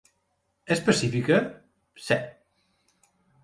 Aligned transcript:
És 0.75 0.81
pacífica? 0.87 1.39
Pse...! 2.03 2.21